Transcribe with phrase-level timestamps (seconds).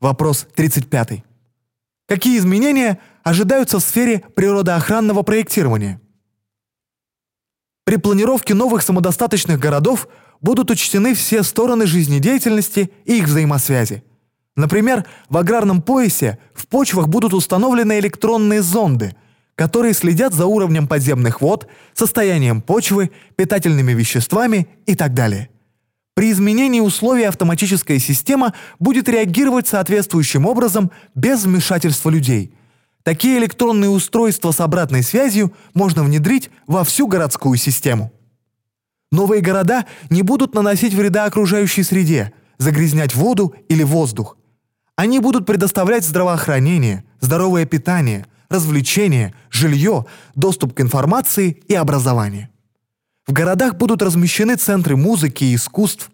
[0.00, 1.24] Вопрос 35.
[2.06, 6.00] Какие изменения ожидаются в сфере природоохранного проектирования?
[7.84, 10.08] При планировке новых самодостаточных городов
[10.40, 14.04] будут учтены все стороны жизнедеятельности и их взаимосвязи.
[14.54, 19.16] Например, в аграрном поясе в почвах будут установлены электронные зонды,
[19.56, 25.50] которые следят за уровнем подземных вод, состоянием почвы, питательными веществами и так далее.
[26.18, 32.52] При изменении условий автоматическая система будет реагировать соответствующим образом без вмешательства людей.
[33.04, 38.12] Такие электронные устройства с обратной связью можно внедрить во всю городскую систему.
[39.12, 44.36] Новые города не будут наносить вреда окружающей среде, загрязнять воду или воздух.
[44.96, 50.04] Они будут предоставлять здравоохранение, здоровое питание, развлечения, жилье,
[50.34, 52.50] доступ к информации и образование.
[53.28, 56.10] В городах будут размещены центры музыки и искусств,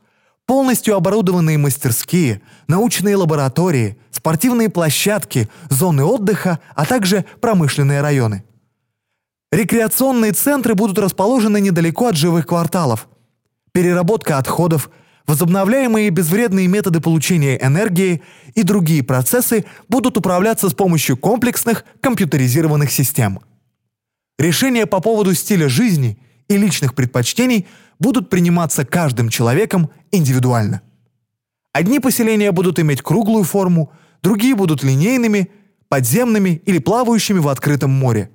[0.47, 8.43] полностью оборудованные мастерские, научные лаборатории, спортивные площадки, зоны отдыха, а также промышленные районы.
[9.53, 13.07] Рекреационные центры будут расположены недалеко от живых кварталов.
[13.71, 14.91] Переработка отходов,
[15.29, 18.23] возобновляемые безвредные методы получения энергии
[18.57, 23.39] и другие процессы будут управляться с помощью комплексных компьютеризированных систем.
[24.37, 27.67] Решения по поводу стиля жизни– и личных предпочтений
[27.99, 30.83] будут приниматься каждым человеком индивидуально.
[31.73, 33.93] Одни поселения будут иметь круглую форму,
[34.23, 35.51] другие будут линейными,
[35.89, 38.31] подземными или плавающими в открытом море.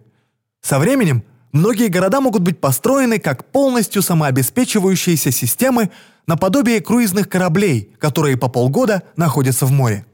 [0.62, 5.90] Со временем многие города могут быть построены как полностью самообеспечивающиеся системы
[6.28, 10.06] наподобие круизных кораблей, которые по полгода находятся в море.